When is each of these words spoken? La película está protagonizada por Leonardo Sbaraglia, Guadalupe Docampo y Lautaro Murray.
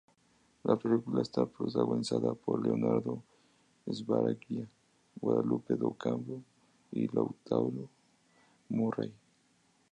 La 0.63 0.77
película 0.77 1.21
está 1.21 1.45
protagonizada 1.45 2.33
por 2.33 2.59
Leonardo 2.65 3.21
Sbaraglia, 3.87 4.67
Guadalupe 5.17 5.75
Docampo 5.75 6.41
y 6.91 7.07
Lautaro 7.09 7.87
Murray. 8.69 9.13